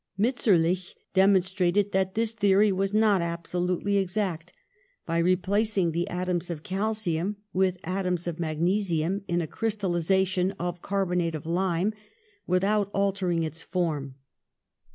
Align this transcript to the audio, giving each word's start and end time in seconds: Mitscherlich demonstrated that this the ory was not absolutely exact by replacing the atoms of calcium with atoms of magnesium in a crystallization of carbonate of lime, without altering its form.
Mitscherlich 0.17 0.95
demonstrated 1.13 1.91
that 1.91 2.15
this 2.15 2.33
the 2.33 2.55
ory 2.55 2.71
was 2.71 2.91
not 2.91 3.21
absolutely 3.21 3.97
exact 3.97 4.51
by 5.05 5.19
replacing 5.19 5.91
the 5.91 6.09
atoms 6.09 6.49
of 6.49 6.63
calcium 6.63 7.35
with 7.53 7.77
atoms 7.83 8.25
of 8.25 8.39
magnesium 8.39 9.23
in 9.27 9.41
a 9.41 9.45
crystallization 9.47 10.53
of 10.53 10.81
carbonate 10.81 11.35
of 11.35 11.45
lime, 11.45 11.93
without 12.47 12.89
altering 12.95 13.43
its 13.43 13.61
form. 13.61 14.15